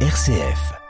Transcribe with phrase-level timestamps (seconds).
[0.00, 0.85] RCF.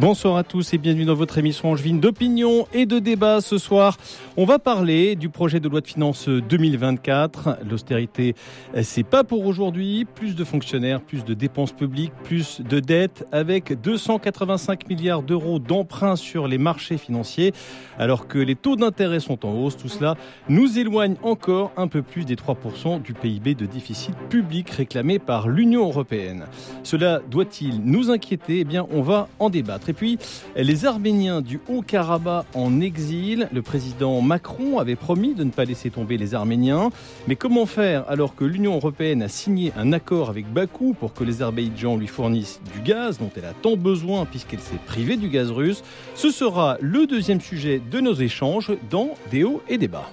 [0.00, 3.40] Bonsoir à tous et bienvenue dans votre émission angevine d'opinion et de débat.
[3.40, 3.96] Ce soir,
[4.36, 7.58] on va parler du projet de loi de finances 2024.
[7.68, 8.36] L'austérité,
[8.80, 10.04] c'est pas pour aujourd'hui.
[10.04, 16.14] Plus de fonctionnaires, plus de dépenses publiques, plus de dettes avec 285 milliards d'euros d'emprunts
[16.14, 17.52] sur les marchés financiers
[17.98, 19.76] alors que les taux d'intérêt sont en hausse.
[19.76, 20.14] Tout cela
[20.48, 25.48] nous éloigne encore un peu plus des 3% du PIB de déficit public réclamé par
[25.48, 26.44] l'Union européenne.
[26.84, 28.60] Cela doit-il nous inquiéter?
[28.60, 29.87] Eh bien, on va en débattre.
[29.88, 30.18] Et puis,
[30.54, 33.48] les Arméniens du Haut-Karabakh en exil.
[33.52, 36.90] Le président Macron avait promis de ne pas laisser tomber les Arméniens.
[37.26, 41.24] Mais comment faire alors que l'Union européenne a signé un accord avec Bakou pour que
[41.24, 45.50] l'Azerbaïdjan lui fournisse du gaz dont elle a tant besoin puisqu'elle s'est privée du gaz
[45.50, 45.82] russe?
[46.14, 50.10] Ce sera le deuxième sujet de nos échanges dans Des hauts et débats.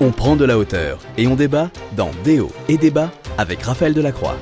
[0.00, 4.36] On prend de la hauteur et on débat dans Déo et débat avec Raphaël Delacroix.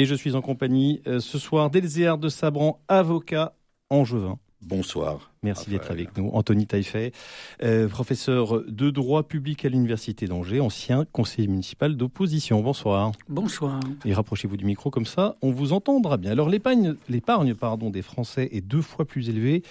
[0.00, 3.52] Et je suis en compagnie euh, ce soir d'Elzéar de Sabran, avocat
[3.90, 4.38] angevin.
[4.62, 5.30] Bonsoir.
[5.42, 6.30] Merci d'être avec nous.
[6.32, 7.12] Anthony Taillefer,
[7.62, 12.62] euh, professeur de droit public à l'Université d'Angers, ancien conseiller municipal d'opposition.
[12.62, 13.12] Bonsoir.
[13.28, 13.80] Bonsoir.
[14.06, 16.30] Et rapprochez-vous du micro comme ça, on vous entendra bien.
[16.30, 19.62] Alors l'épargne, l'épargne pardon, des Français est deux fois plus élevée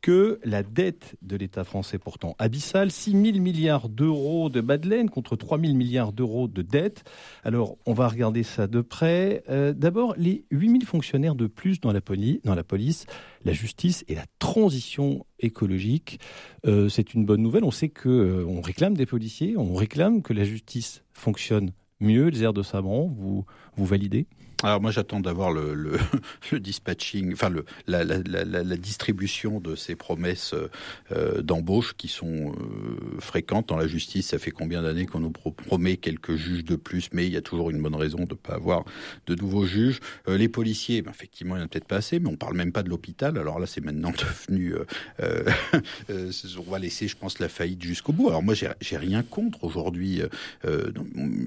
[0.00, 5.36] que la dette de l'État français pourtant abyssale, 6 000 milliards d'euros de Madeleine contre
[5.36, 7.04] 3 000 milliards d'euros de dette.
[7.44, 9.42] Alors on va regarder ça de près.
[9.48, 13.06] Euh, D'abord, les 8 000 fonctionnaires de plus dans la, police,
[13.44, 16.20] la justice et la transition écologique,
[16.66, 17.64] euh, c'est une bonne nouvelle.
[17.64, 22.28] On sait que euh, on réclame des policiers, on réclame que la justice fonctionne mieux.
[22.28, 23.44] Les airs de Sabran, vous,
[23.78, 24.26] vous validez?
[24.64, 25.98] Alors moi j'attends d'avoir le,
[26.52, 30.52] dispatching, enfin le, la, la, distribution de ces promesses
[31.12, 34.28] euh, d'embauche qui sont euh, fréquentes dans la justice.
[34.28, 37.40] Ça fait combien d'années qu'on nous promet quelques juges de plus, mais il y a
[37.40, 38.84] toujours une bonne raison de ne pas avoir
[39.28, 40.00] de nouveaux juges.
[40.26, 42.56] Euh, les policiers, ben, effectivement il n'y en a peut-être pas assez, mais on parle
[42.56, 43.38] même pas de l'hôpital.
[43.38, 44.10] Alors là c'est maintenant
[44.48, 45.44] devenu, euh,
[46.10, 46.32] euh,
[46.66, 48.28] on va laisser je pense la faillite jusqu'au bout.
[48.28, 50.20] Alors moi j'ai rien contre aujourd'hui,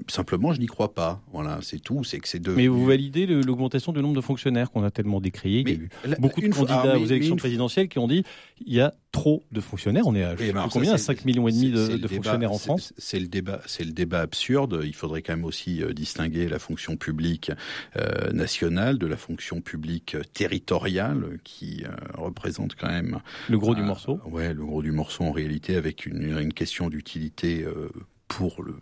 [0.08, 1.22] simplement je n'y crois pas.
[1.34, 2.21] Voilà c'est tout, c'est
[2.56, 5.64] Mais vous validez l'augmentation du nombre de fonctionnaires qu'on a tellement décrié.
[5.64, 8.08] Mais, il y a eu beaucoup de candidats fois, ah, aux élections présidentielles qui ont
[8.08, 8.24] dit
[8.66, 10.04] il y a trop de fonctionnaires.
[10.08, 12.94] On est à oui, combien ça, 5 millions et demi de, de fonctionnaires en France
[12.98, 14.82] C'est le débat, c'est le débat absurde.
[14.84, 17.52] Il faudrait quand même aussi euh, distinguer la fonction publique
[17.98, 23.82] euh, nationale de la fonction publique territoriale qui euh, représente quand même le gros du
[23.82, 24.20] morceau.
[24.26, 27.90] Ouais, le gros du morceau en réalité avec une, une question d'utilité euh,
[28.28, 28.76] pour le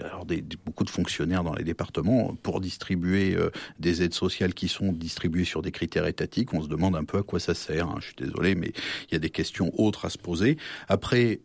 [0.00, 0.26] alors
[0.64, 5.44] beaucoup de fonctionnaires dans les départements pour distribuer euh, des aides sociales qui sont distribuées
[5.44, 6.54] sur des critères étatiques.
[6.54, 7.88] On se demande un peu à quoi ça sert.
[7.88, 7.96] Hein.
[8.00, 8.72] Je suis désolé, mais
[9.08, 10.56] il y a des questions autres à se poser.
[10.88, 11.40] Après,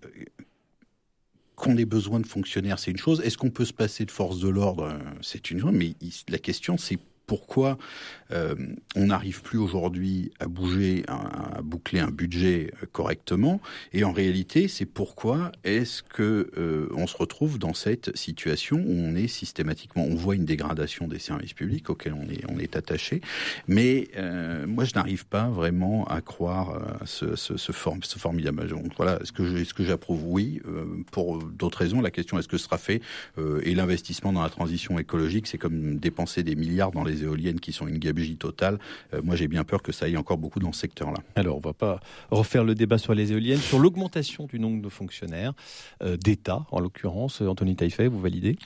[1.55, 3.21] qu'on ait besoin de fonctionnaires, c'est une chose.
[3.21, 4.97] Est-ce qu'on peut se passer de force de l'ordre?
[5.21, 5.71] C'est une chose.
[5.73, 5.95] Mais
[6.29, 6.99] la question, c'est
[7.33, 7.79] pourquoi
[8.31, 8.53] euh,
[8.95, 13.59] on n'arrive plus aujourd'hui à bouger, à, boucler un budget correctement.
[13.91, 18.93] Et en réalité, c'est pourquoi est-ce que euh, on se retrouve dans cette situation où
[18.93, 23.21] on est systématiquement, on voit une dégradation des services publics auxquels on est, on attaché.
[23.67, 28.67] Mais euh, moi, je n'arrive pas vraiment à croire ce, ce, ce, form, ce formidable.
[28.67, 29.31] Donc voilà, est-ce
[29.73, 30.21] que j'approuve?
[30.25, 30.61] Oui.
[30.67, 33.01] Euh, pour d'autres raisons, la question est-ce que ce sera fait
[33.37, 37.59] euh, Et l'investissement dans la transition écologique, c'est comme dépenser des milliards dans les éoliennes
[37.59, 38.79] qui sont une gabegie totale.
[39.13, 41.19] Euh, moi, j'ai bien peur que ça aille encore beaucoup dans ce secteur-là.
[41.35, 41.99] Alors, on va pas
[42.31, 45.53] refaire le débat sur les éoliennes, sur l'augmentation du nombre de fonctionnaires
[46.01, 47.41] euh, d'État, en l'occurrence.
[47.41, 48.57] Anthony Taillefer, vous validez?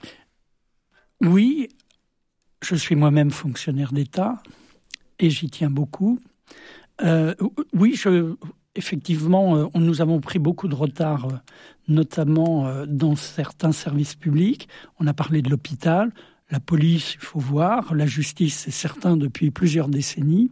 [1.21, 1.69] Oui,
[2.61, 4.41] je suis moi-même fonctionnaire d'État
[5.19, 6.19] et j'y tiens beaucoup.
[7.01, 7.33] Euh,
[7.73, 8.35] oui, je,
[8.75, 11.27] effectivement, nous avons pris beaucoup de retard,
[11.87, 14.67] notamment dans certains services publics.
[14.99, 16.11] On a parlé de l'hôpital,
[16.49, 20.49] la police, il faut voir, la justice, c'est certain depuis plusieurs décennies.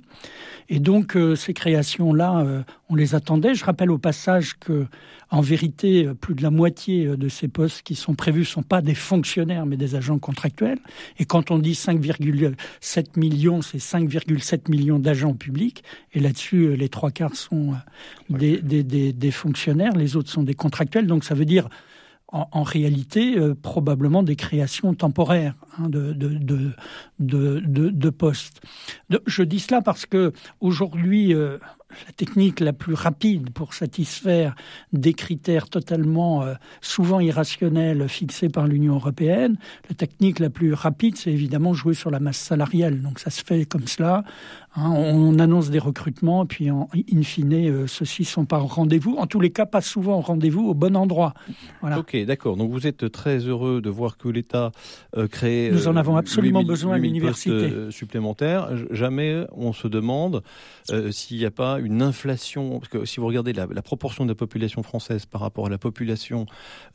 [0.67, 3.55] Et donc euh, ces créations-là, euh, on les attendait.
[3.55, 4.87] Je rappelle au passage que,
[5.29, 8.93] en vérité, plus de la moitié de ces postes qui sont prévus sont pas des
[8.93, 10.79] fonctionnaires, mais des agents contractuels.
[11.17, 15.83] Et quand on dit 5,7 millions, c'est 5,7 millions d'agents publics.
[16.13, 17.73] Et là-dessus, les trois quarts sont
[18.29, 21.07] des, des, des, des fonctionnaires, les autres sont des contractuels.
[21.07, 21.69] Donc ça veut dire
[22.35, 28.61] en, en réalité euh, probablement des créations temporaires hein, de, postes.
[29.25, 31.57] je dis cela parce que aujourd'hui, euh,
[32.05, 34.55] la technique la plus rapide pour satisfaire
[34.93, 39.57] des critères totalement euh, souvent irrationnels fixés par l'Union européenne.
[39.89, 43.01] La technique la plus rapide, c'est évidemment jouer sur la masse salariale.
[43.01, 44.23] Donc ça se fait comme cela.
[44.77, 44.91] Hein.
[44.91, 49.15] on annonce des recrutements, puis in fine, euh, ceux-ci sont pas au rendez-vous.
[49.17, 51.33] En tous les cas, pas souvent au rendez-vous au bon endroit.
[51.81, 52.57] Ok, d'accord.
[52.57, 54.71] Donc vous êtes très heureux de voir que l'État
[55.15, 55.64] euh, crée.
[55.71, 57.71] Nous en avons absolument besoin à l'université.
[57.89, 58.69] supplémentaires.
[58.91, 60.43] Jamais on se demande
[61.11, 64.35] s'il n'y a pas une inflation, parce que si vous regardez la, proportion de la
[64.35, 66.45] population française par rapport à la population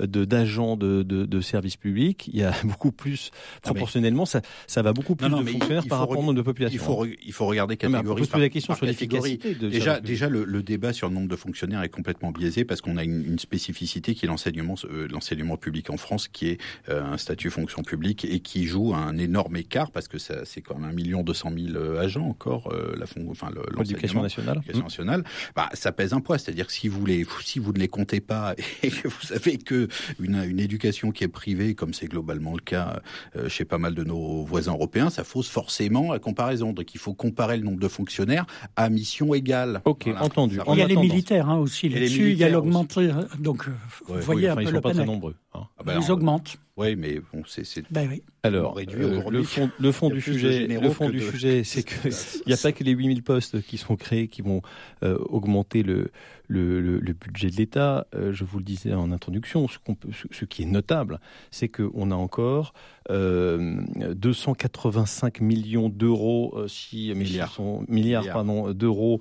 [0.01, 3.31] de d'agents de, de, services publics, il y a beaucoup plus,
[3.63, 6.81] proportionnellement, ça, ça va beaucoup plus de fonctionnaires par rapport au nombre de population.
[6.81, 9.55] Il faut, il faut regarder catégorie par, la question sur l'efficacité.
[9.55, 13.05] Déjà, déjà le, débat sur le nombre de fonctionnaires est complètement biaisé parce qu'on a
[13.05, 16.59] une, spécificité qui est l'enseignement euh, l'enseignement public en France, qui est
[16.89, 20.77] euh, un statut fonction publique et qui joue un énorme écart parce que c'est quand
[20.77, 25.25] même un million deux cent mille agents encore, euh, la enfin l'éducation nationale nationale,
[25.55, 26.39] bah, ça pèse un poids.
[26.39, 29.59] C'est-à-dire que si vous, les, si vous ne les comptez pas et que vous savez
[29.59, 29.89] que
[30.21, 33.01] une, une éducation qui est privée, comme c'est globalement le cas
[33.37, 36.73] euh, chez pas mal de nos voisins européens, ça fausse forcément la comparaison.
[36.73, 38.47] Donc il faut comparer le nombre de fonctionnaires
[38.77, 39.83] à mission égale.
[39.85, 40.59] Ok, entendu.
[40.69, 42.33] Il y a les militaires hein, aussi là-dessus.
[42.33, 43.11] Il y a l'augmenté.
[43.39, 43.67] Donc
[44.07, 45.35] vous voyez un peu ils sont pas très nombreux.
[45.55, 45.65] Hein.
[45.79, 46.59] Ah ben, ils augmentent.
[46.81, 47.65] Oui, mais bon, c'est.
[47.93, 48.23] Ben oui.
[48.43, 52.47] Alors, euh, le fond, le fond du sujet, le fond du sujet, c'est que il
[52.47, 54.63] n'y a pas que les 8000 postes qui sont créés qui vont
[55.03, 56.11] euh, augmenter le,
[56.49, 58.07] le, le, budget de l'État.
[58.15, 61.69] Euh, je vous le disais en introduction, ce, qu'on peut, ce, qui est notable, c'est
[61.69, 62.73] qu'on a encore
[63.11, 69.21] 285 millions d'euros, si milliards, sont, milliards, pardon, d'euros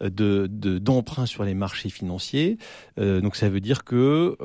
[0.00, 2.56] de, d'emprunt sur les marchés financiers.
[2.98, 4.36] donc ça veut dire que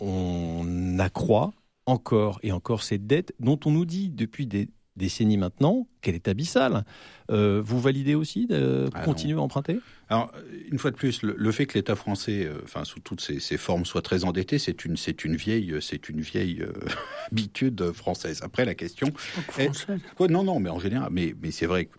[0.00, 1.54] on accroît
[1.86, 6.28] encore et encore cette dette dont on nous dit depuis des décennies maintenant qu'elle est
[6.28, 6.84] abyssale.
[7.30, 9.78] Euh, vous validez aussi de ah continuer à emprunter?
[10.08, 10.32] Alors,
[10.70, 13.84] une fois de plus, le, fait que l'État français, euh, enfin sous toutes ses, formes,
[13.84, 16.72] soit très endetté, c'est une, c'est une vieille, c'est une vieille euh,
[17.30, 18.40] habitude française.
[18.42, 19.08] Après, la question,
[20.16, 21.96] quoi, non, non, mais en général, mais, mais c'est vrai que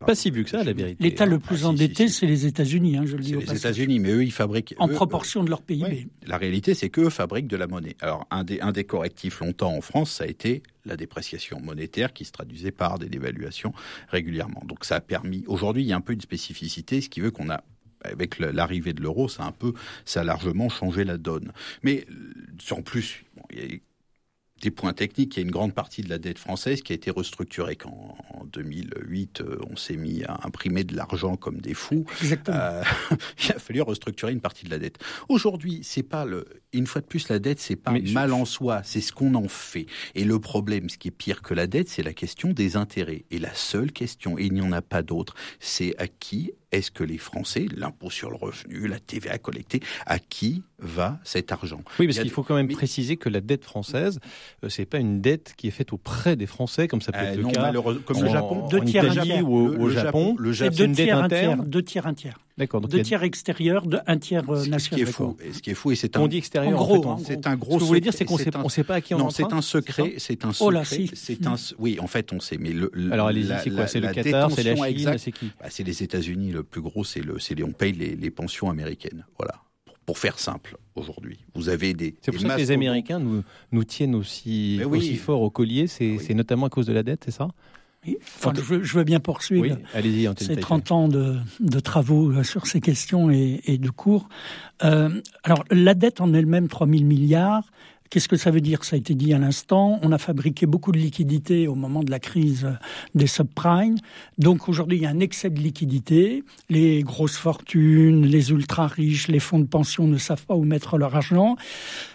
[0.00, 1.02] pas si vu que ça, la vérité.
[1.02, 3.34] L'État le plus ah, endetté, c'est les États-Unis, hein, je le dis.
[3.34, 4.74] les États-Unis, mais eux, ils fabriquent.
[4.78, 6.08] En proportion de leur PIB.
[6.26, 7.96] la réalité, c'est qu'eux fabriquent de la monnaie.
[8.00, 12.12] Alors, un des, un des correctifs longtemps en France, ça a été la dépréciation monétaire
[12.12, 13.72] qui se traduisait par des dévaluations
[14.08, 14.62] régulièrement.
[14.66, 15.44] Donc, ça a permis.
[15.46, 17.62] Aujourd'hui, il y a un peu une spécificité, ce qui veut qu'on a
[18.04, 19.74] avec l'arrivée de l'euro, ça a un peu,
[20.04, 21.52] ça a largement changé la donne.
[21.84, 22.04] Mais
[22.72, 23.24] en plus,
[24.62, 25.36] des points techniques.
[25.36, 27.76] Il y a une grande partie de la dette française qui a été restructurée.
[27.76, 32.06] Quand en 2008, euh, on s'est mis à imprimer de l'argent comme des fous.
[32.48, 32.82] Euh,
[33.44, 34.98] il a fallu restructurer une partie de la dette.
[35.28, 36.46] Aujourd'hui, c'est pas le.
[36.72, 38.82] Une fois de plus, la dette, c'est pas mal en soi.
[38.84, 39.86] C'est ce qu'on en fait.
[40.14, 43.24] Et le problème, ce qui est pire que la dette, c'est la question des intérêts.
[43.30, 46.90] Et la seule question, et il n'y en a pas d'autre, c'est à qui est-ce
[46.90, 51.82] que les Français, l'impôt sur le revenu, la TVA collectée, à qui va cet argent?
[51.98, 54.18] Oui, parce qu'il faut quand même préciser que la dette française,
[54.64, 57.38] euh, c'est pas une dette qui est faite auprès des Français, comme ça peut être
[57.38, 57.72] euh, le cas
[58.04, 60.34] comme le Japon, deux tiers Italie ou au, Japon.
[60.38, 62.38] Le Japon, deux tiers interne, deux tiers un tiers.
[62.58, 62.82] D'accord.
[62.82, 64.80] Deux tiers extérieurs, de, un tiers national.
[64.80, 66.20] Ce qui est fou, et ce qui est fou, et c'est un.
[66.20, 66.80] On dit extérieur.
[66.80, 67.72] En gros, c'est un gros.
[67.72, 69.52] Ce que vous voulez dire, c'est qu'on ne sait pas à qui on Non, c'est
[69.52, 70.14] un secret.
[70.18, 71.06] C'est un secret.
[71.14, 71.54] C'est un.
[71.78, 72.58] Oui, en fait, on sait.
[72.58, 72.90] Mais le.
[73.10, 76.02] Alors allez-y, c'est quoi C'est le Qatar, c'est la Chine, c'est qui bah, C'est les
[76.02, 76.52] États-Unis.
[76.52, 77.38] Le plus gros, c'est le.
[77.38, 79.24] C'est on paye les, pensions américaines.
[79.38, 79.54] Voilà
[80.04, 81.44] pour faire simple aujourd'hui.
[81.54, 82.16] Vous avez des.
[82.22, 85.86] C'est pour ça que les Américains nous, nous tiennent aussi, aussi fort au collier.
[85.86, 87.48] C'est notamment à cause de la dette, c'est ça?
[88.36, 89.76] Enfin, je, veux bien poursuivre.
[89.94, 94.28] Oui, ces 30 ans de, de, travaux euh, sur ces questions et, et de cours.
[94.82, 97.70] Euh, alors, la dette en elle-même, 3 000 milliards,
[98.12, 98.84] Qu'est-ce que ça veut dire?
[98.84, 99.98] Ça a été dit à l'instant.
[100.02, 102.68] On a fabriqué beaucoup de liquidités au moment de la crise
[103.14, 103.96] des subprimes.
[104.36, 106.44] Donc aujourd'hui, il y a un excès de liquidités.
[106.68, 110.98] Les grosses fortunes, les ultra riches, les fonds de pension ne savent pas où mettre
[110.98, 111.56] leur argent.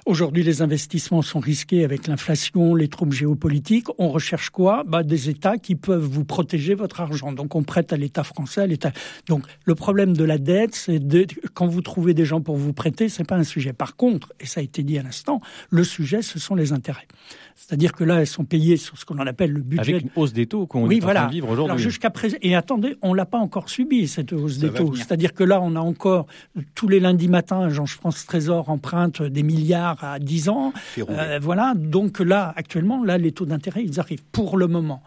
[0.06, 3.88] Aujourd'hui, les investissements sont risqués avec l'inflation, les troubles géopolitiques.
[3.98, 4.84] On recherche quoi?
[4.86, 7.32] Bah, Des États qui peuvent vous protéger votre argent.
[7.32, 8.92] Donc on prête à l'État français, à l'État.
[9.28, 11.26] Donc le problème de la dette, c'est de...
[11.56, 13.74] quand vous trouvez des gens pour vous prêter, c'est pas un sujet.
[13.74, 17.08] Par contre, et ça a été dit à l'instant, le sujet, ce sont les intérêts.
[17.56, 19.94] C'est-à-dire que là, elles sont payées sur ce qu'on appelle le budget.
[19.94, 21.22] Avec une hausse des taux qu'on oui, est voilà.
[21.22, 21.72] en train de vivre aujourd'hui.
[21.72, 24.94] Alors jusqu'à présent, et attendez, on l'a pas encore subi cette hausse des taux.
[24.96, 26.28] C'est-à-dire que là, on a encore
[26.76, 30.74] tous les lundis matins, Jean France Trésor emprunte des milliards à 10 ans.
[31.00, 31.74] Euh, voilà.
[31.76, 35.02] Donc là, actuellement, là, les taux d'intérêt, ils arrivent pour le moment.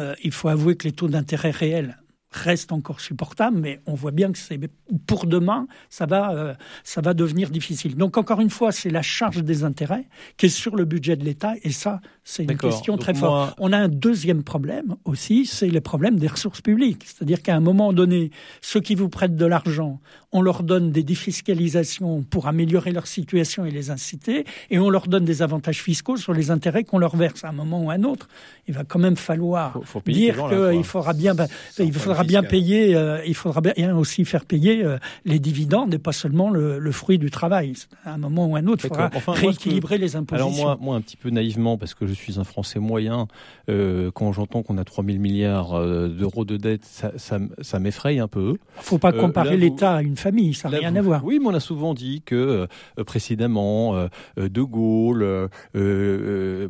[0.00, 1.96] Euh, il faut avouer que les taux d'intérêt réels
[2.34, 4.58] reste encore supportable, mais on voit bien que c'est
[5.06, 7.96] pour demain, ça va, euh, ça va devenir difficile.
[7.96, 11.24] Donc encore une fois, c'est la charge des intérêts qui est sur le budget de
[11.24, 13.54] l'État, et ça, c'est une question très forte.
[13.58, 17.04] On a un deuxième problème aussi, c'est le problème des ressources publiques.
[17.06, 20.00] C'est-à-dire qu'à un moment donné, ceux qui vous prêtent de l'argent,
[20.34, 25.06] on leur donne des défiscalisations pour améliorer leur situation et les inciter, et on leur
[25.06, 27.94] donne des avantages fiscaux sur les intérêts qu'on leur verse à un moment ou à
[27.94, 28.28] un autre.
[28.66, 31.34] Il va quand même falloir dire qu'il faudra bien,
[31.78, 35.98] il faudra bien payer, euh, il faudra bien aussi faire payer euh, les dividendes et
[35.98, 37.74] pas seulement le, fruit du travail.
[38.04, 40.48] À un moment ou un autre, il faudra rééquilibrer les impositions.
[40.48, 43.28] Alors moi, moi, un petit peu naïvement, parce que je suis un Français moyen,
[43.68, 48.28] euh, quand j'entends qu'on a 3 000 milliards d'euros de dette, ça, ça, m'effraie un
[48.28, 48.54] peu.
[48.76, 51.24] Il ne faut pas comparer l'État à une famille, ça n'a rien à voir.
[51.24, 52.66] Oui, mais on a souvent dit que
[53.06, 55.48] précédemment, De Gaulle,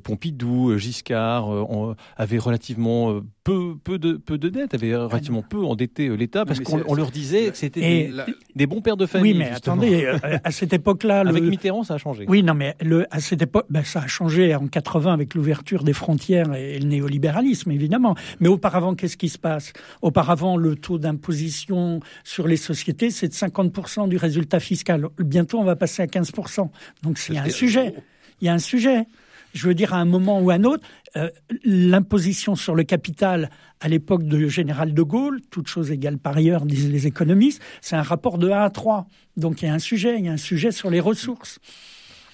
[0.03, 1.49] Pompidou, Giscard
[2.17, 6.61] avaient relativement peu, peu, de, peu de dettes, avaient relativement peu endetté euh, l'État parce
[6.61, 8.11] qu'on leur disait que c'était
[8.57, 9.33] des, bons pères de famille.
[9.33, 11.21] Oui, mais attendez, euh, à cette époque-là.
[11.27, 12.25] Avec Mitterrand, ça a changé.
[12.27, 15.85] Oui, non, mais le, à cette époque, ben, ça a changé en 80 avec l'ouverture
[15.85, 18.15] des frontières et le néolibéralisme, évidemment.
[18.41, 19.75] Mais auparavant, qu'est-ce qui se passe?
[20.01, 25.09] Auparavant, le taux d'imposition sur les sociétés, c'est de 50% du résultat fiscal.
[25.19, 26.71] Bientôt, on va passer à 15%.
[27.03, 27.95] Donc, il y a un sujet.
[28.41, 29.07] Il y a un sujet
[29.55, 31.31] je veux dire, à un moment ou à un autre, euh,
[31.65, 36.67] l'imposition sur le capital à l'époque de général de Gaulle, toute chose égale par ailleurs,
[36.67, 39.07] disent les économistes, c'est un rapport de 1 à 3.
[39.37, 41.59] Donc il y a un sujet, il y a un sujet sur les ressources.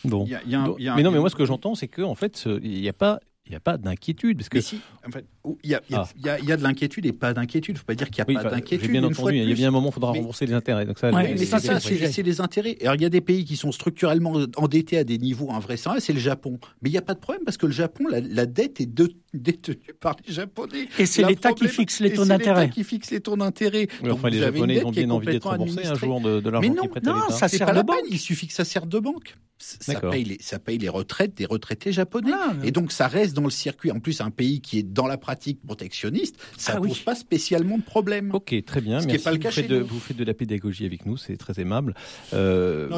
[0.05, 0.27] Bon.
[0.27, 3.21] mais non, mais moi ce que j'entends, c'est qu'en en fait, il n'y a pas
[3.51, 4.39] il n'y a pas d'inquiétude.
[4.39, 4.61] Parce que...
[4.61, 5.27] si, en fait,
[5.65, 6.07] il y, a, ah.
[6.23, 7.75] y, a, y, a, de l'inquiétude et pas d'inquiétude.
[7.75, 8.87] Il ne faut pas dire qu'il n'y a pas d'inquiétude.
[8.87, 10.85] J'ai bien entendu, il y a bien un moment où il faudra rembourser les intérêts.
[10.85, 12.77] Donc ça, mais ça, c'est les intérêts.
[12.83, 16.13] Alors, il y a des pays qui sont structurellement endettés à des niveaux invraisemblables, c'est
[16.13, 16.59] le Japon.
[16.83, 18.91] Mais il n'y a pas de problème parce que le Japon, la, dette est
[19.33, 20.89] détenue par les Japonais.
[20.99, 22.55] Et c'est l'État qui fixe les taux d'intérêt.
[22.55, 23.89] C'est l'État qui fixe les taux d'intérêt.
[24.11, 27.09] enfin, les Japonais ont bien envie d'être remboursés un jour de, de l'argent qu'ils prêtent
[27.09, 27.33] à l'État.
[27.33, 28.05] ça sert de banque.
[28.11, 29.37] Il suffit que ça serve de banque.
[29.59, 32.33] Ça paye, les, ça paye les retraites des retraités japonais.
[32.65, 33.91] Et donc, ça reste dans le circuit.
[33.91, 37.15] En plus, un pays qui est dans la pratique protectionniste, ça ne ah pose pas
[37.15, 38.33] spécialement de problème.
[38.35, 38.99] Ok, très bien.
[39.01, 39.23] Merci.
[39.23, 41.61] Pas le cas vous, faites de, vous faites de la pédagogie avec nous, c'est très
[41.61, 41.95] aimable.
[42.33, 42.89] Euh,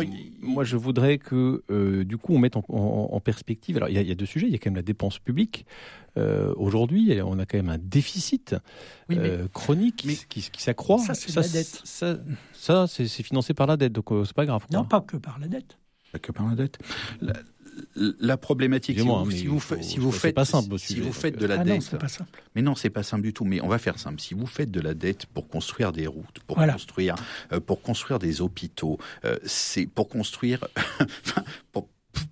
[0.41, 3.77] moi, je voudrais que, euh, du coup, on mette en, perspective.
[3.77, 4.47] Alors, il y, a deux sujets.
[4.47, 5.67] Il y a quand même la dépense publique.
[6.17, 8.57] Euh, aujourd'hui, on a quand même un déficit
[9.53, 11.01] chronique qui, s'accroît.
[11.01, 11.83] Ça, c'est la dette.
[11.85, 12.19] Ça,
[12.55, 14.65] ça c'est financé par la dette, donc c'est pas grave.
[14.73, 15.77] Non, pas que par la dette.
[16.13, 16.79] Pas que par la dette
[17.21, 17.35] la
[18.41, 21.61] problématique, si vous, si vous, si vous faites, pas simple, si vous faites de la
[21.61, 22.43] ah dette, pas simple.
[22.55, 23.45] mais non, c'est pas simple du tout.
[23.45, 24.21] Mais on va faire simple.
[24.21, 27.15] Si vous faites de la dette pour construire des routes, pour construire,
[27.53, 30.67] euh, pour construire des hôpitaux, euh, c'est pour construire,
[31.73, 31.89] pour,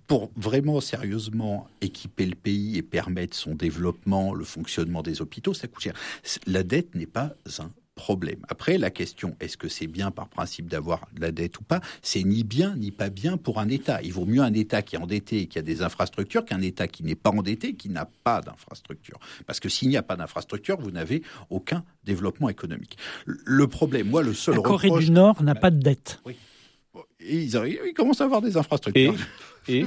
[0.07, 5.67] pour vraiment sérieusement équiper le pays et permettre son développement, le fonctionnement des hôpitaux, ça
[5.67, 5.93] coûte cher.
[6.45, 8.39] La dette n'est pas un problème.
[8.49, 11.81] Après, la question, est-ce que c'est bien par principe d'avoir de la dette ou pas
[12.01, 14.01] C'est ni bien ni pas bien pour un État.
[14.01, 16.87] Il vaut mieux un État qui est endetté et qui a des infrastructures qu'un État
[16.87, 19.19] qui n'est pas endetté et qui n'a pas d'infrastructures.
[19.45, 22.97] Parce que s'il n'y a pas d'infrastructure, vous n'avez aucun développement économique.
[23.27, 26.19] Le problème, moi, le seul La Corée du Nord n'a pas de dette.
[26.25, 26.35] Oui.
[27.19, 29.13] Et ils, commencent à avoir des infrastructures.
[29.67, 29.85] Et, et,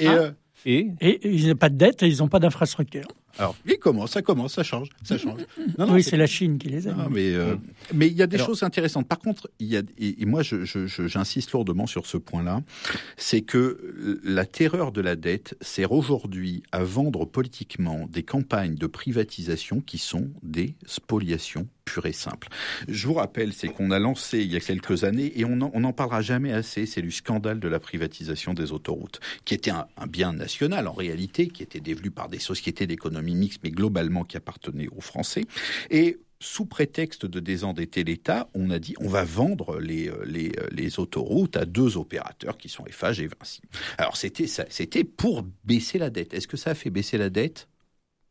[0.02, 0.30] euh,
[0.66, 3.08] et, et ils n'ont pas de dette et ils n'ont pas d'infrastructure.
[3.38, 5.40] Alors, il commence, ça commence, ça change, ça change.
[5.78, 7.08] oui, c'est la Chine qui les aime.
[7.10, 7.56] mais euh,
[7.92, 9.06] mais il y a des choses intéressantes.
[9.06, 12.62] Par contre, il y a et, moi, j'insiste lourdement sur ce point-là,
[13.16, 18.86] c'est que la terreur de la dette sert aujourd'hui à vendre politiquement des campagnes de
[18.86, 22.48] privatisation qui sont des spoliations pures et simples.
[22.88, 25.92] Je vous rappelle, c'est qu'on a lancé il y a quelques années et on n'en
[25.92, 26.84] parlera jamais assez.
[26.84, 30.92] C'est du scandale de la privatisation des autoroutes, qui était un, un bien national en
[30.92, 35.44] réalité, qui était dévolu par des sociétés d'économie mixte, mais globalement qui appartenait aux Français.
[35.90, 40.52] Et sous prétexte de désendetter l'État, on a dit on va vendre les, euh, les,
[40.58, 43.62] euh, les, autoroutes à deux opérateurs qui sont Eiffage et Vinci.
[43.98, 46.34] Alors c'était c'était pour baisser la dette.
[46.34, 47.68] Est-ce que ça a fait baisser la dette?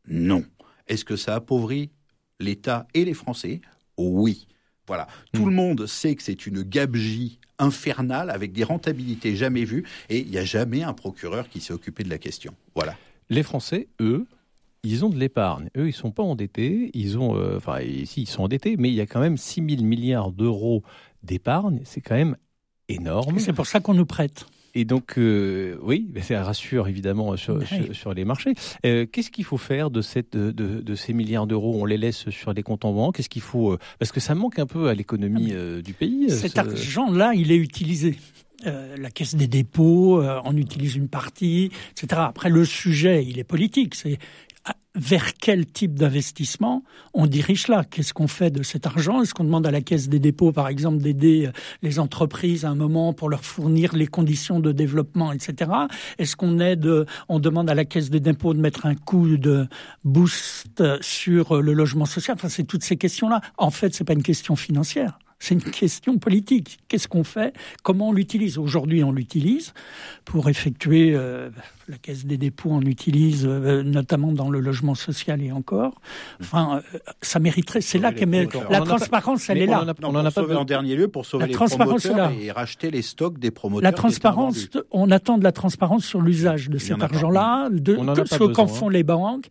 [0.06, 0.44] Non.
[0.86, 1.90] Est-ce que ça appauvrit
[2.38, 3.60] l'État et les Français?
[3.96, 4.46] Oui.
[4.86, 5.08] Voilà.
[5.32, 5.48] Tout hmm.
[5.48, 10.30] le monde sait que c'est une gabegie infernale avec des rentabilités jamais vues et il
[10.30, 12.54] n'y a jamais un procureur qui s'est occupé de la question.
[12.74, 12.96] Voilà.
[13.30, 14.26] Les Français, eux,
[14.86, 15.68] ils ont de l'épargne.
[15.76, 16.90] Eux, ils sont pas endettés.
[16.94, 19.62] Ils ont, euh, enfin, ici, ils sont endettés, mais il y a quand même 6
[19.68, 20.82] 000 milliards d'euros
[21.22, 21.80] d'épargne.
[21.84, 22.36] C'est quand même
[22.88, 23.38] énorme.
[23.38, 24.46] C'est pour ça qu'on nous prête.
[24.74, 27.60] Et donc, euh, oui, ça rassure évidemment sur,
[27.92, 28.52] sur, les marchés.
[28.84, 31.80] Euh, qu'est-ce qu'il faut faire de, cette, de, de ces milliards d'euros?
[31.80, 34.58] On les laisse sur les comptes en banque Qu'est-ce qu'il faut Parce que ça manque
[34.58, 36.30] un peu à l'économie ah, du pays.
[36.30, 38.16] Cet argent-là, il est utilisé.
[38.64, 42.20] la caisse des dépôts, on utilise une partie, etc.
[42.26, 43.94] Après, le sujet, il est politique.
[43.94, 44.18] C'est
[44.94, 46.82] vers quel type d'investissement
[47.12, 47.84] on dirige là?
[47.84, 49.22] Qu'est-ce qu'on fait de cet argent?
[49.22, 52.70] Est-ce qu'on demande à la Caisse des dépôts, par exemple, d'aider euh, les entreprises à
[52.70, 55.70] un moment pour leur fournir les conditions de développement, etc.
[56.18, 59.66] Est-ce qu'on aide, on demande à la Caisse des dépôts de mettre un coup de
[60.04, 62.36] boost sur le logement social?
[62.38, 63.40] Enfin, c'est toutes ces questions-là.
[63.58, 65.18] En fait, c'est pas une question financière.
[65.38, 66.78] C'est une question politique.
[66.88, 67.54] Qu'est-ce qu'on fait?
[67.82, 68.56] Comment on l'utilise?
[68.58, 69.74] Aujourd'hui, on l'utilise
[70.24, 71.50] pour effectuer, euh,
[71.88, 76.00] la Caisse des dépôts en utilise, euh, notamment dans le logement social et encore.
[76.40, 77.82] Enfin, euh, ça mériterait.
[77.82, 78.24] C'est là que
[78.70, 79.84] la transparence, elle est là.
[80.02, 83.38] On en a pas en dernier lieu pour sauver les promoteurs et racheter les stocks
[83.38, 83.84] des promoteurs.
[83.84, 88.66] La transparence, on attend de la transparence sur l'usage de cet argent-là, de ce qu'en
[88.66, 89.48] font les banques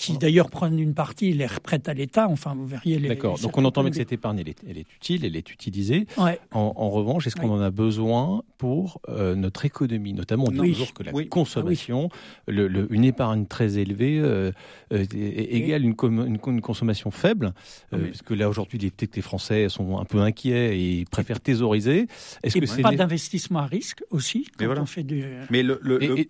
[0.00, 2.26] qui d'ailleurs prennent une partie, les reprêtent à l'État.
[2.28, 3.08] Enfin, vous verriez les.
[3.08, 3.38] D'accord.
[3.38, 6.06] Donc on entend bien que cette épargne, elle est, utile, elle est utilisée.
[6.52, 10.14] En, revanche, est-ce qu'on en a besoin pour euh, notre économie?
[10.14, 12.08] Notamment, on dit toujours que la consommation,
[12.48, 14.52] le, une épargne très élevée euh,
[14.92, 17.52] euh, égale une, une, consommation faible.
[17.90, 22.06] parce que là, aujourd'hui, les, les Français sont un peu inquiets et préfèrent thésauriser.
[22.42, 22.80] Est-ce que c'est.
[22.80, 25.22] Pas d'investissement à risque aussi quand on fait du.
[25.50, 25.78] Mais le,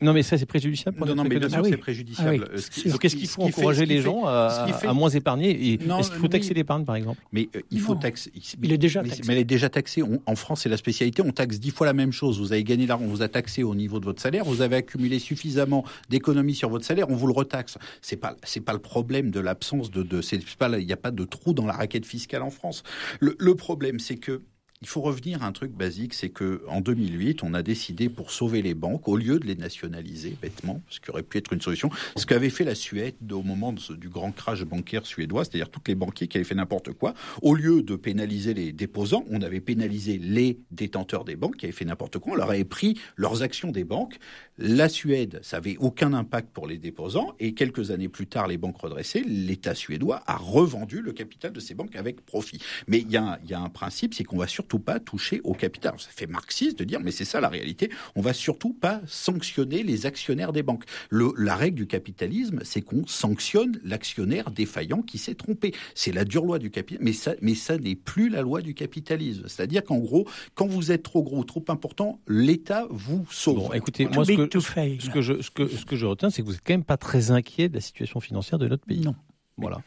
[0.01, 2.49] non, mais ça, c'est préjudiciable pour Non, non, mais bien sûr, c'est préjudiciable.
[2.87, 5.75] Donc, qu'est-ce qu'il faut encourager les gens à, moins épargner.
[5.75, 7.21] Est-ce qu'il faut taxer l'épargne, par exemple?
[7.33, 8.33] Mais euh, il faut taxer.
[8.63, 9.23] Il est déjà taxé.
[9.27, 10.03] Mais, elle est déjà taxée.
[10.03, 11.23] en France, c'est la spécialité.
[11.23, 12.41] On taxe dix fois la même chose.
[12.41, 14.45] Vous avez gagné l'argent, on vous a taxé au niveau de votre salaire.
[14.45, 17.79] Vous avez accumulé suffisamment d'économies sur votre salaire, on vous le retaxe.
[18.03, 20.97] C'est pas, c'est pas le problème de l'absence de, de c'est pas, il n'y a
[20.97, 22.83] pas de trou dans la raquette fiscale en France.
[23.21, 24.43] le problème, c'est que
[24.83, 28.31] il faut revenir à un truc basique, c'est que en 2008, on a décidé pour
[28.31, 31.61] sauver les banques, au lieu de les nationaliser bêtement, ce qui aurait pu être une
[31.61, 35.83] solution, ce qu'avait fait la Suède au moment du grand crash bancaire suédois, c'est-à-dire tous
[35.87, 39.61] les banquiers qui avaient fait n'importe quoi, au lieu de pénaliser les déposants, on avait
[39.61, 43.43] pénalisé les détenteurs des banques qui avaient fait n'importe quoi, on leur avait pris leurs
[43.43, 44.17] actions des banques.
[44.57, 48.57] La Suède, ça avait aucun impact pour les déposants, et quelques années plus tard, les
[48.57, 52.63] banques redressées, l'État suédois a revendu le capital de ces banques avec profit.
[52.89, 55.55] Mais il y, a, y a un principe, c'est qu'on va surtout pas toucher au
[55.55, 55.95] capital.
[55.99, 57.91] Ça fait marxiste de dire, mais c'est ça la réalité.
[58.15, 60.85] On va surtout pas sanctionner les actionnaires des banques.
[61.11, 65.75] Le, la règle du capitalisme, c'est qu'on sanctionne l'actionnaire défaillant qui s'est trompé.
[65.95, 68.75] C'est la dure loi du capitalisme, mais ça, mais ça n'est plus la loi du
[68.75, 69.45] capitalisme.
[69.49, 73.57] C'est-à-dire qu'en gros, quand vous êtes trop gros, trop important, l'État vous sauve.
[73.57, 76.43] Bon, écoutez, moi, ce que, ce que, je, ce que, ce que je retiens, c'est
[76.43, 79.01] que vous êtes quand même pas très inquiet de la situation financière de notre pays.
[79.01, 79.15] Non.
[79.57, 79.83] Voilà.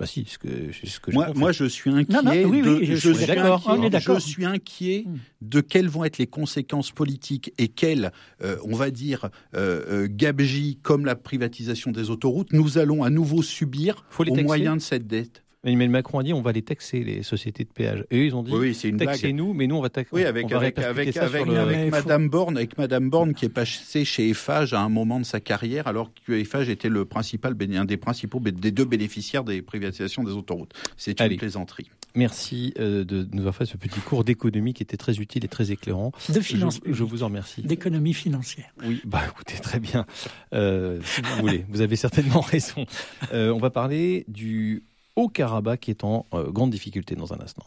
[0.00, 2.22] Bah si, ce que, ce que moi, moi, je suis inquiet.
[2.22, 5.04] de, je, suis inquiet, je suis inquiet
[5.42, 8.10] de quelles vont être les conséquences politiques et quelles,
[8.42, 13.10] euh, on va dire, euh, euh, gabegies comme la privatisation des autoroutes, nous allons à
[13.10, 15.42] nouveau subir au moyen de cette dette.
[15.64, 18.04] Emmanuel Macron a dit on va les taxer, les sociétés de péage.
[18.10, 20.14] Et eux, ils ont dit oui, c'est taxez-nous, mais nous, on va taxer.
[20.14, 21.46] Oui, avec, avec, avec, avec,
[21.90, 25.40] Madame Borne, avec Madame Borne qui est passée chez Eiffage à un moment de sa
[25.40, 30.24] carrière, alors que Eiffage était le principal, un des principaux, des deux bénéficiaires des privatisations
[30.24, 30.72] des autoroutes.
[30.96, 31.90] C'est une plaisanterie.
[32.14, 35.48] Merci euh, de nous avoir fait ce petit cours d'économie qui était très utile et
[35.48, 36.12] très éclairant.
[36.28, 36.80] De finance.
[36.84, 37.62] Je, vous en remercie.
[37.62, 38.72] D'économie financière.
[38.84, 40.06] Oui, bah écoutez, très bien.
[40.52, 42.84] Euh, si vous voulez, vous avez certainement raison.
[43.32, 44.82] Euh, on va parler du
[45.20, 47.64] au Karabakh qui est en euh, grande difficulté dans un instant.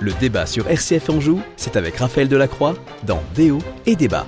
[0.00, 4.26] Le débat sur RCF Anjou, c'est avec Raphaël Delacroix dans Déo et Débat.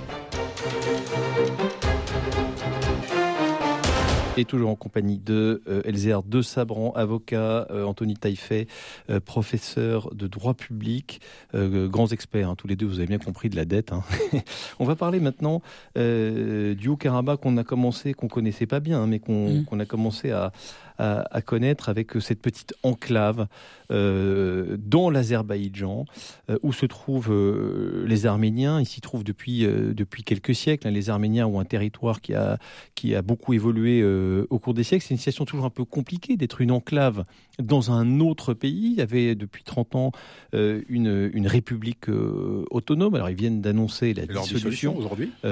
[4.36, 8.66] Et toujours en compagnie de euh, Elzéar de Sabran, avocat, euh, Anthony Taillefer,
[9.08, 11.20] euh, professeur de droit public,
[11.52, 13.92] grands experts, hein, tous les deux, vous avez bien compris de la dette.
[13.92, 14.02] Hein.
[14.80, 15.62] On va parler maintenant
[15.94, 19.64] du Haut-Karabakh qu'on a commencé, qu'on connaissait pas bien, hein, mais mm.
[19.66, 20.52] qu'on a commencé à,
[20.98, 23.46] à, connaître avec cette petite enclave
[23.90, 26.04] euh, dans l'Azerbaïdjan,
[26.50, 28.80] euh, où se trouvent euh, les Arméniens.
[28.80, 30.88] Ils s'y trouvent depuis, depuis quelques siècles.
[30.88, 32.58] Les Arméniens ont un territoire qui a,
[32.94, 34.02] qui a beaucoup évolué
[34.50, 35.04] au cours des siècles.
[35.06, 37.24] C'est une situation toujours un peu compliquée d'être une enclave
[37.58, 38.90] dans un autre pays.
[38.92, 40.12] Il y avait depuis 30 ans
[40.52, 42.08] une, une république
[42.70, 43.14] autonome.
[43.14, 45.30] Alors ils viennent d'annoncer la dissolution aujourd'hui?
[45.44, 45.48] Mmh.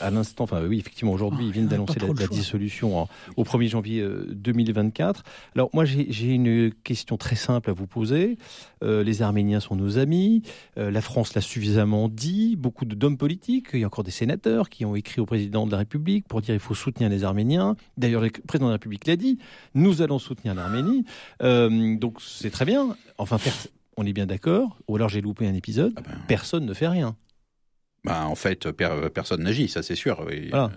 [0.00, 4.06] À l'instant, enfin oui, effectivement, aujourd'hui, ils viennent ah, d'annoncer la, dissolution au 1er janvier
[4.30, 5.22] 2024.
[5.54, 8.38] Alors moi j'ai une question très simple à vous poser.
[8.82, 10.42] Euh, les Arméniens sont nos amis,
[10.78, 14.68] euh, la France l'a suffisamment dit, beaucoup d'hommes politiques, il y a encore des sénateurs
[14.68, 17.76] qui ont écrit au président de la République pour dire il faut soutenir les Arméniens.
[17.96, 19.38] D'ailleurs le président de la République l'a dit,
[19.74, 21.03] nous allons soutenir l'Arménie.
[21.42, 22.96] Euh, donc c'est très bien.
[23.18, 23.38] Enfin
[23.96, 26.18] on est bien d'accord, ou alors j'ai loupé un épisode, ah ben.
[26.26, 27.16] personne ne fait rien.
[28.04, 28.70] Bah, en fait,
[29.14, 30.26] personne n'agit, ça c'est sûr,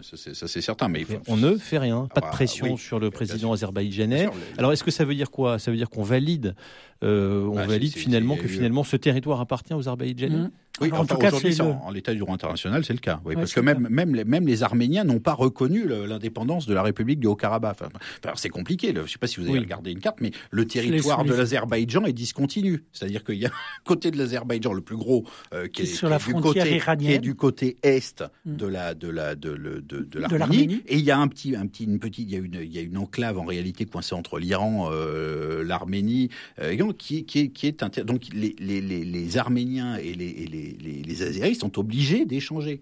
[0.02, 0.88] ça c'est certain.
[0.88, 4.30] Mais on ne fait rien, pas de ah, pression sur le président azerbaïdjanais.
[4.58, 5.60] Alors est-ce que ça veut dire quoi?
[5.60, 6.56] Ça veut dire qu'on valide,
[7.04, 10.38] euh, on bah, valide finalement que finalement ce territoire appartient aux Azerbaïdjanais?
[10.38, 10.52] Mmh.
[10.82, 13.20] Oui, en tout cas, en, l'état du droit international, c'est le cas.
[13.26, 16.84] Oui, parce que même, même, les, même les Arméniens n'ont pas reconnu l'indépendance de la
[16.84, 17.78] République du Haut-Karabakh.
[17.82, 17.90] Enfin,
[18.36, 18.94] c'est compliqué.
[18.96, 22.06] Je ne sais pas si vous avez regardé une carte, mais le territoire de l'Azerbaïdjan
[22.06, 22.84] est discontinu.
[22.92, 26.10] C'est-à-dire qu'il y a un côté de l'Azerbaïdjan, le plus gros, euh, qui, est, sur
[26.10, 28.56] la côté, qui est du côté est mm.
[28.56, 30.82] de la de la de, de, de, l'Arménie.
[30.88, 32.74] Et il y a un petit, un petit, une petite, il y a une, il
[32.74, 37.48] y a une enclave en réalité coincée entre l'Iran, euh, l'Arménie, euh, qui, qui est,
[37.50, 41.24] qui est donc les, les, les, les Arméniens et les, et les, les, les
[41.56, 42.82] sont obligés d'échanger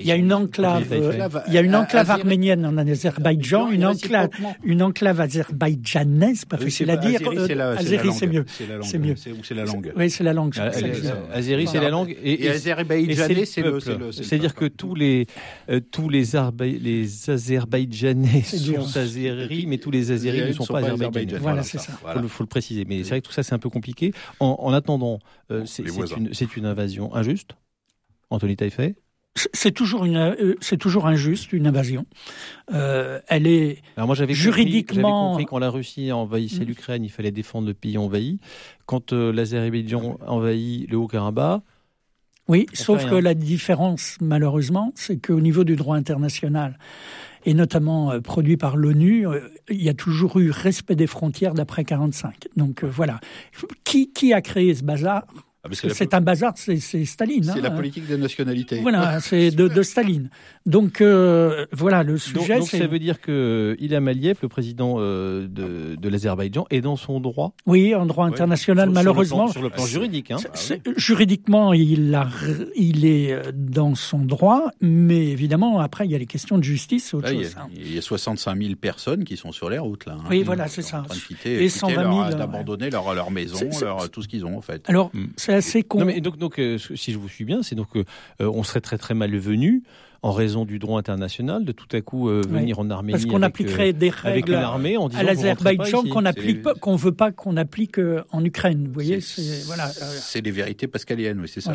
[0.00, 0.86] il y a une enclave,
[1.48, 4.30] il y a une enclave arménienne en Azerbaïdjan, une enclave,
[4.64, 7.20] une enclave azerbaïdjanaise, pas facile à dire.
[7.76, 8.46] Azéri, c'est mieux.
[8.82, 9.14] C'est mieux.
[9.16, 9.92] C'est la langue.
[9.96, 10.58] Oui, c'est la langue.
[11.32, 12.16] Azéri, c'est la langue.
[12.22, 13.80] Et azerbaïdjanais, c'est le
[14.12, 15.26] C'est-à-dire que tous les
[15.90, 16.24] tous les
[16.60, 21.42] les Azerbaïdjanais sont azéris, mais tous les azéris ne sont pas azerbaïdjanais.
[21.42, 21.92] Voilà, c'est ça.
[22.16, 22.86] Il faut le préciser.
[22.88, 24.14] Mais c'est vrai que tout ça, c'est un peu compliqué.
[24.40, 25.18] En attendant,
[25.66, 27.50] c'est une invasion injuste.
[28.30, 28.96] Anthony Taillefer
[29.52, 32.06] c'est toujours une, euh, c'est toujours injuste une invasion.
[32.72, 35.30] Euh, elle est Alors moi, j'avais juridiquement.
[35.30, 36.68] Compris, quand la Russie envahissait mm.
[36.68, 38.38] l'Ukraine, il fallait défendre le pays envahi.
[38.86, 41.62] Quand euh, l'Azerbaïdjan envahit le Haut-Karabakh.
[42.46, 46.78] Oui, sauf que la différence, malheureusement, c'est qu'au niveau du droit international,
[47.46, 49.26] et notamment euh, produit par l'ONU,
[49.70, 52.48] il y a toujours eu respect des frontières d'après 45.
[52.56, 53.18] Donc voilà.
[53.84, 55.24] Qui, qui a créé ce bazar?
[55.64, 57.44] Ah, c'est un bazar, c'est Staline.
[57.44, 57.76] C'est la hein.
[57.76, 58.80] politique des nationalités.
[58.80, 60.28] Voilà, c'est de, Staline.
[60.66, 62.58] Donc euh, voilà, le sujet.
[62.58, 66.96] Donc, ça veut dire que Ilham Aliyev, le président euh, de, de l'Azerbaïdjan, est dans
[66.96, 67.54] son droit?
[67.66, 69.48] Oui, en droit international, malheureusement.
[69.48, 70.30] Sur le plan, juridique.
[70.30, 70.36] Hein.
[70.96, 72.28] Juridiquement, il, a,
[72.76, 76.64] il est euh, dans son droit, mais évidemment, après, il y a les questions de
[76.64, 77.56] justice, autre chose.
[77.58, 77.68] Hein.
[77.74, 80.18] Il y, a, 65 000 personnes qui sont sur les routes là.
[80.28, 81.04] oui, voilà, c'est ça.
[81.46, 84.82] et 120 000 d'abandonner leur, leur maison, leur, tout ce qu'ils ont en fait.
[84.88, 85.26] Alors, mm.
[85.36, 86.04] c'est assez con.
[86.04, 88.04] mais donc, donc euh, si je vous suis bien, c'est donc euh,
[88.40, 89.82] on serait très très malvenu
[90.24, 93.42] en raison du droit international de tout à coup euh, venir en Arménie parce qu'on
[93.42, 98.42] appliquerait des règles armée en à l'Azerbaïdjan qu'on applique qu'on veut pas qu'on applique en
[98.42, 98.86] Ukraine.
[98.86, 99.86] Vous voyez, c'est voilà.
[99.88, 101.74] C'est les vérités pascaliennes, oui, c'est ça.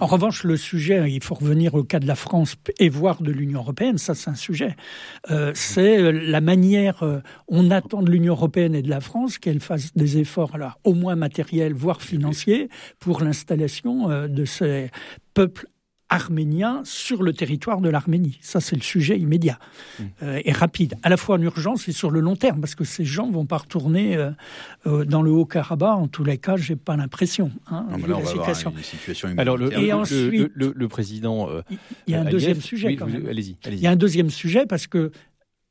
[0.00, 3.32] En revanche, le sujet, il faut revenir au cas de la France et voire de
[3.32, 3.96] l'Union européenne.
[3.96, 4.76] Ça, c'est un sujet.
[5.30, 7.02] Euh, c'est la manière.
[7.48, 10.92] on attend de l'Union européenne et de la France qu'elle fasse des efforts, alors au
[10.92, 14.90] moins matériels, voire financiers, pour l'installation de ces
[15.32, 15.66] peuples
[16.08, 18.38] arméniens sur le territoire de l'Arménie.
[18.40, 20.02] Ça, c'est le sujet immédiat mmh.
[20.22, 22.84] euh, et rapide, à la fois en urgence et sur le long terme, parce que
[22.84, 24.30] ces gens vont pas retourner euh,
[24.86, 25.96] euh, dans le Haut-Karabakh.
[25.96, 27.50] En tous les cas, j'ai pas l'impression.
[27.68, 28.72] Hein, la situation.
[29.36, 31.48] Alors, le, et ensuite, le, président.
[32.06, 32.96] il y a un deuxième sujet.
[33.28, 33.56] Allez-y.
[33.66, 35.10] il y a un deuxième sujet parce que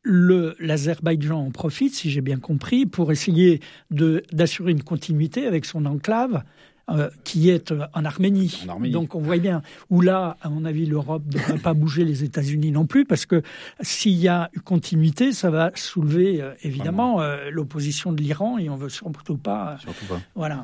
[0.05, 6.43] l'Azerbaïdjan en profite, si j'ai bien compris, pour essayer d'assurer une continuité avec son enclave
[6.87, 8.63] euh, qui est euh, en Arménie.
[8.91, 12.23] Donc on voit bien où là, à mon avis, l'Europe ne devrait pas bouger, les
[12.23, 13.41] États-Unis non plus, parce que
[13.81, 18.75] s'il y a une continuité, ça va soulever euh, évidemment l'opposition de l'Iran et on
[18.75, 19.77] veut surtout pas.
[19.79, 20.21] Surtout pas.
[20.35, 20.63] Voilà.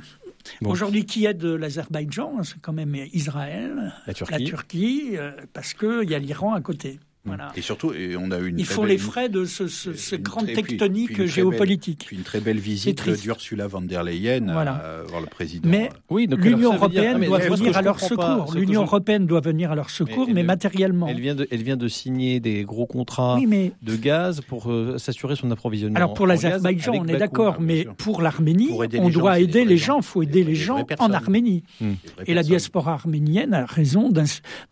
[0.63, 2.43] Aujourd'hui, qui aide l'Azerbaïdjan?
[2.43, 5.11] C'est quand même Israël, la Turquie, la Turquie
[5.53, 6.99] parce qu'il y a l'Iran à côté.
[7.55, 8.59] Et surtout, on a une.
[8.59, 12.05] Il faut les frais de ce, ce, grande tectonique géopolitique.
[12.07, 15.69] puis une très belle visite d'Ursula von der Leyen euh, voir le président.
[15.69, 18.53] Mais oui, l'Union européenne doit venir à leur secours.
[18.55, 21.07] L'Union européenne doit venir à leur secours, mais, matériellement.
[21.07, 25.35] Elle vient, de, elle vient de signer des gros contrats de gaz pour euh, s'assurer
[25.35, 25.97] son approvisionnement.
[25.97, 29.97] Alors pour l'Azerbaïdjan, on est d'accord, mais pour l'Arménie, on doit aider les gens.
[29.97, 31.63] Il faut aider les gens en Arménie.
[31.79, 31.93] Hmm.
[32.25, 34.09] Et la diaspora arménienne a raison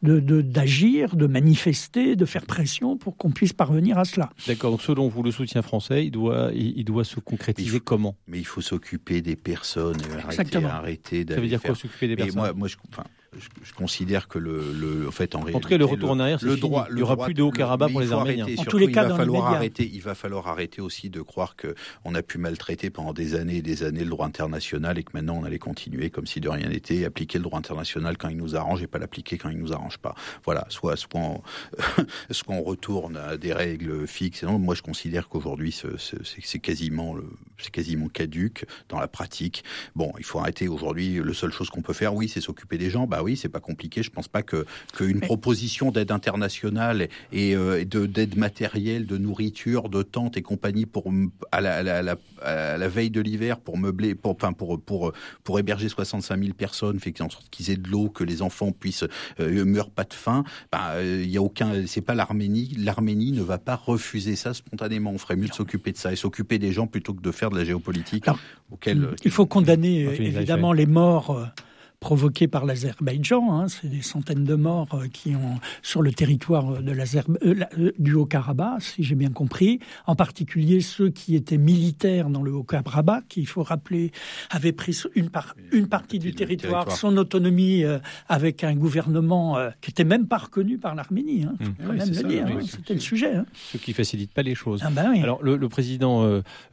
[0.02, 4.30] d'agir, de manifester, de faire pression pour qu'on puisse parvenir à cela.
[4.48, 4.72] D'accord.
[4.72, 8.16] Donc selon vous, le soutien français, il doit, il, doit se concrétiser comment?
[8.28, 10.70] Mais il faut s'occuper des personnes, Exactement.
[10.70, 12.36] arrêter, Ça veut dire quoi s'occuper des personnes?
[12.36, 13.04] moi, moi, je, enfin,
[13.38, 16.40] je, considère que le, le en fait, en, en tout cas, le retour en arrière,
[16.40, 16.60] c'est fini.
[16.60, 18.48] Droit, il n'y aura plus de Haut-Karabakh pour les Arméniens.
[18.58, 19.90] En tous les cas, il va falloir arrêter.
[19.92, 23.58] Il va falloir arrêter aussi de croire que on a pu maltraiter pendant des années
[23.58, 26.50] et des années le droit international et que maintenant on allait continuer comme si de
[26.50, 29.60] rien n'était, appliquer le droit international quand il nous arrange et pas l'appliquer quand il
[29.60, 30.16] nous arrange pas.
[30.44, 31.42] Voilà, soit soit on,
[32.32, 34.44] soit on retourne à des règles fixes.
[34.44, 37.16] Non, moi, je considère qu'aujourd'hui, c'est quasiment
[37.58, 39.64] c'est quasiment caduque dans la pratique.
[39.96, 41.22] Bon, il faut arrêter aujourd'hui.
[41.24, 43.08] La seule chose qu'on peut faire, oui, c'est s'occuper des gens.
[43.08, 44.02] Bah bah oui, c'est pas compliqué.
[44.02, 49.90] Je pense pas que qu'une proposition d'aide internationale et, euh, de d'aide matérielle, de nourriture,
[49.90, 51.12] de tentes et compagnie pour
[51.52, 55.12] à la, à la, à la, veille de l'hiver pour meubler, pour enfin pour pour
[55.44, 58.72] pour héberger 65 000 personnes, fait en sorte qu'ils aient de l'eau, que les enfants
[58.72, 59.04] puissent
[59.42, 60.46] euh, meurent pas de faim.
[60.72, 62.74] Bah euh, il y a aucun, c'est pas l'Arménie.
[62.78, 65.12] L'Arménie ne va pas refuser ça spontanément.
[65.12, 67.50] On ferait mieux de s'occuper de ça et s'occuper des gens plutôt que de faire
[67.50, 68.28] de la géopolitique.
[68.72, 71.52] auquel, il faut condamner évidemment les morts
[72.00, 73.52] provoquée par l'Azerbaïdjan.
[73.52, 73.68] Hein.
[73.68, 78.82] C'est des centaines de morts euh, qui ont sur le territoire de euh, du Haut-Karabakh,
[78.82, 79.80] si j'ai bien compris.
[80.08, 84.12] En particulier ceux qui étaient militaires dans le Haut-Karabakh, qui, il faut rappeler,
[84.50, 85.30] avaient pris une,
[85.72, 87.84] une partie du territoire, son autonomie
[88.28, 91.44] avec un gouvernement qui était même pas reconnu par l'Arménie.
[91.44, 91.56] Hein.
[91.60, 91.88] Mmh.
[91.88, 92.46] même le dire.
[92.48, 92.60] Hein.
[92.66, 93.36] C'était le sujet.
[93.36, 93.46] Hein.
[93.54, 94.82] Ce qui facilite pas les choses.
[94.84, 96.24] Ah ben Alors le, président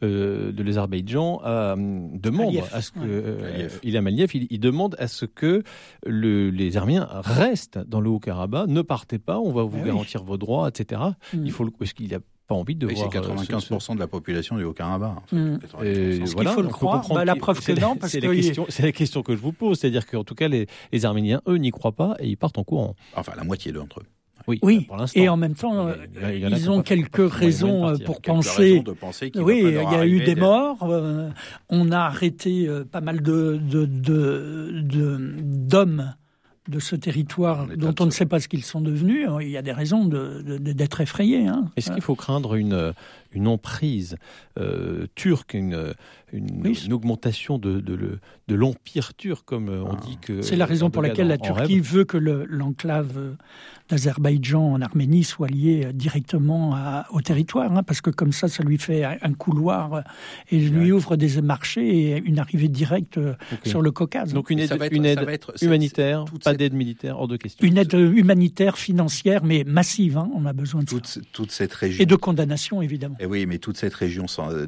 [0.03, 1.41] de l'Azerbaïdjan
[2.15, 3.37] demande à ce que
[3.83, 5.62] Ilham Aliyev, il, demande à ce que
[6.05, 10.22] le, les Arméniens restent dans le Haut-Karabakh, ne partez pas, on va vous eh garantir
[10.22, 11.00] vos droits, etc.
[11.33, 11.46] Mm.
[11.46, 13.11] Il faut parce qu'il a pas envie de voir.
[13.12, 15.33] C'est 95% de la population du Haut-Karabakh.
[15.33, 15.59] Mm.
[15.83, 17.07] Il faut le croire.
[17.09, 20.07] Bah, la preuve que non, c'est la, question, la question que je vous pose, c'est-à-dire
[20.07, 22.94] qu'en tout cas les, les Arméniens, eux, n'y croient pas et ils partent en courant.
[23.14, 24.07] Enfin, la moitié d'entre eux.
[24.46, 24.87] Oui, oui.
[25.14, 25.88] et en même temps,
[26.22, 28.82] ils ont quelques raisons pour penser.
[29.37, 30.82] oui, il y a eu des morts.
[30.82, 31.30] Euh,
[31.68, 33.56] on a arrêté euh, pas mal de
[35.66, 36.04] d'hommes de,
[36.79, 39.29] ce territoire dont on ne sait pas ce qu'ils sont devenus.
[39.40, 41.46] Il y a des raisons d'être effrayés.
[41.46, 41.66] Hein.
[41.76, 42.92] Est-ce qu'il faut craindre une
[43.37, 44.16] une emprise
[44.59, 45.94] euh, turque, une,
[46.33, 50.00] une, augmentation de, de, l'empire turc, comme on ah.
[50.07, 50.40] dit que.
[50.40, 53.37] C'est la raison pour laquelle la Turquie veut que l'enclave
[53.88, 58.79] d'Azerbaïdjan en Arménie soit liée directement au territoire, hein, parce que comme ça, ça lui
[58.79, 60.02] fait un couloir
[60.50, 63.20] et lui ouvre des marchés et une arrivée directe
[63.64, 64.33] sur le Caucase.
[64.33, 67.66] Donc une aide, une aide humanitaire, pas d'aide militaire, hors de question.
[67.66, 70.19] Une aide humanitaire, financière, mais massive.
[70.19, 71.21] Hein, on a besoin de toute, ça.
[71.33, 72.03] Toute cette région.
[72.03, 73.16] Et de condamnation, évidemment.
[73.21, 74.66] Et oui, mais toute cette région euh,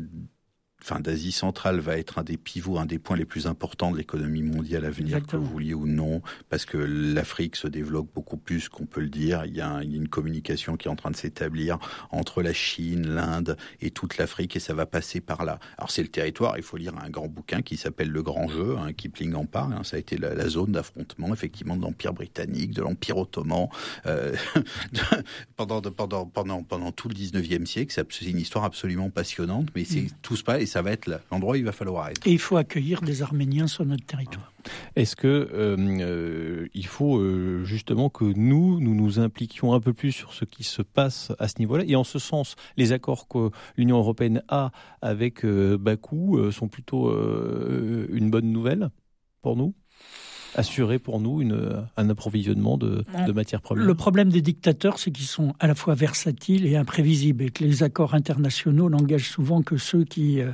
[0.82, 3.96] enfin, d'Asie centrale va être un des pivots, un des points les plus importants de
[3.96, 8.36] l'économie mondiale à venir, que vous vouliez ou non, parce que l'Afrique se développe beaucoup
[8.36, 9.44] plus qu'on peut le dire.
[9.46, 11.78] Il y, a, une communication qui est en train de s'établir
[12.10, 15.58] entre la Chine, l'Inde et toute l'Afrique, et ça va passer par là.
[15.76, 18.76] Alors c'est le territoire, il faut lire un grand bouquin qui s'appelle Le Grand Jeu,
[18.78, 19.82] hein, Kipling en parle, hein.
[19.84, 23.68] ça a été la, zone d'affrontement, effectivement, de l'Empire britannique, de l'Empire ottoman,
[24.06, 24.34] euh,
[25.56, 27.92] pendant, pendant, pendant, pendant tout le 19e siècle.
[27.92, 30.10] C'est une histoire absolument passionnante, mais c'est mm.
[30.22, 32.26] tout se passe, ça va être l'endroit où il va falloir être.
[32.26, 34.52] Et il faut accueillir des Arméniens sur notre territoire.
[34.96, 39.92] Est-ce que euh, euh, il faut euh, justement que nous, nous nous impliquions un peu
[39.92, 43.28] plus sur ce qui se passe à ce niveau-là Et en ce sens, les accords
[43.28, 44.70] que l'Union européenne a
[45.02, 48.90] avec Bakou sont plutôt une bonne nouvelle
[49.42, 49.74] pour nous?
[50.54, 53.84] Assurer pour nous une, un approvisionnement de, de matières premières.
[53.84, 57.64] Le problème des dictateurs, c'est qu'ils sont à la fois versatiles et imprévisibles, et que
[57.64, 60.52] les accords internationaux n'engagent souvent que ceux qui euh,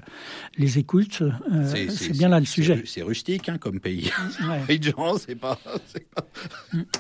[0.59, 1.23] les écoutent.
[1.23, 2.83] Euh, c'est bien là le sujet.
[2.87, 4.11] C'est rustique hein, comme pays.
[5.19, 5.59] c'est pas,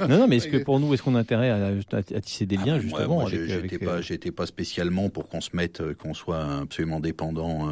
[0.00, 2.76] Non, non, mais est-ce que pour nous, est-ce qu'on a intérêt à, tisser des liens
[2.76, 7.00] ah, justement moi, J'étais pas, euh, pas spécialement pour qu'on se mette, qu'on soit absolument
[7.00, 7.70] dépendant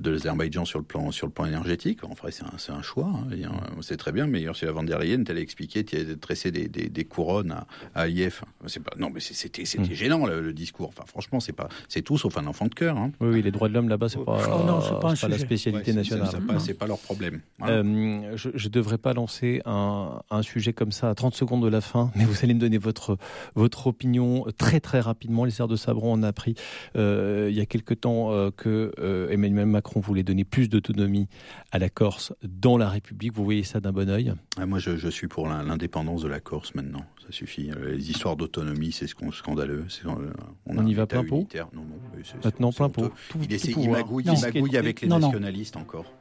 [0.00, 2.04] de l'Azerbaïdjan sur le plan sur le plan énergétique.
[2.04, 3.10] En vrai, c'est un, un, choix.
[3.14, 3.52] Hein.
[3.80, 4.26] C'est très bien.
[4.26, 7.52] Mais si la van der Leyen, elle a expliqué, tu tressé des, des, des, couronnes
[7.52, 7.66] à,
[8.02, 9.94] à pas non, mais c'était c'était mm.
[9.94, 10.88] gênant le, discours.
[10.88, 12.96] Enfin, franchement, c'est pas c'est tout sauf un enfant de cœur.
[12.96, 13.12] Hein.
[13.20, 15.92] Oui, oui, les droits de l'homme là-bas, c'est pas, oh non, pas, pas la spécialité
[15.92, 16.28] nationale.
[16.58, 17.40] C'est pas, leur problème.
[17.62, 21.68] Euh, je, je devrais pas lancer un, un sujet comme ça à 30 secondes de
[21.68, 23.16] la fin, mais vous allez me donner votre
[23.54, 25.44] votre opinion très très rapidement.
[25.44, 26.54] Les serres de Sabron, on a appris
[26.96, 30.68] euh, il y a quelque temps euh, que euh, Emmanuel Macron on voulait donner plus
[30.68, 31.28] d'autonomie
[31.72, 33.32] à la Corse dans la République.
[33.32, 34.32] Vous voyez ça d'un bon oeil?
[34.58, 37.04] Ah, Moi, je, suis pour l'indépendance de la Corse maintenant.
[37.24, 37.70] Ça suffit.
[37.70, 39.86] Euh, les histoires d'autonomie, c'est scandaleux.
[40.06, 40.32] Euh,
[40.66, 41.46] on, y va plein pot?
[41.72, 41.98] Non, non.
[42.44, 43.12] Maintenant, plein pot.
[43.48, 44.28] il, magouille,
[44.76, 46.12] avec les nationalistes encore.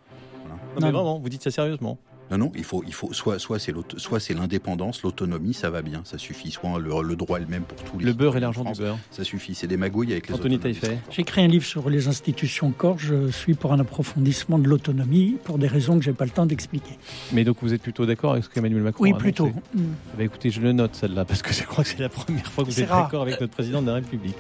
[0.47, 1.99] Non, mais vraiment, vous dites ça sérieusement
[2.31, 5.81] non, non, il faut, il faut soit, soit c'est soit c'est l'indépendance, l'autonomie, ça va
[5.81, 6.51] bien, ça suffit.
[6.51, 8.05] Soit le, droit elle-même pour tous les.
[8.05, 8.97] Le beurre et l'argent du beurre.
[9.09, 9.55] Ça suffit.
[9.55, 10.35] C'est des magouilles avec les.
[10.35, 10.97] Anthony Taillefer.
[11.09, 12.99] J'ai écrit un livre sur les institutions corps.
[12.99, 16.45] Je suis pour un approfondissement de l'autonomie pour des raisons que j'ai pas le temps
[16.45, 16.97] d'expliquer.
[17.33, 19.47] Mais donc vous êtes plutôt d'accord avec ce qu'Emmanuel Macron oui, a plutôt.
[19.47, 19.81] Mm.
[20.17, 22.63] Bah, écoutez, je le note celle-là parce que je crois que c'est la première fois
[22.63, 24.35] que vous êtes d'accord avec notre président de la République.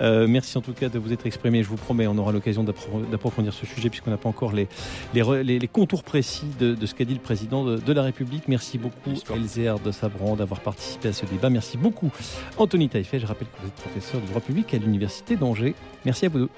[0.00, 1.62] Euh, merci en tout cas de vous être exprimé.
[1.62, 4.68] Je vous promets, on aura l'occasion d'approfondir ce sujet puisqu'on n'a pas encore les,
[5.12, 8.48] les, les, contours précis de, de ce qu'a dit président de, de la République.
[8.48, 11.50] Merci beaucoup Elzéar de Sabran d'avoir participé à ce débat.
[11.50, 12.10] Merci beaucoup
[12.56, 13.18] Anthony Taillefer.
[13.18, 15.74] Je rappelle que vous êtes professeur de droit public à l'Université d'Angers.
[16.04, 16.48] Merci à vous deux.